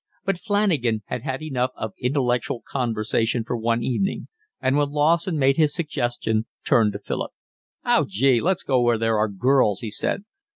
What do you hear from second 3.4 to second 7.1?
for one evening, and when Lawson made his suggestion, turned to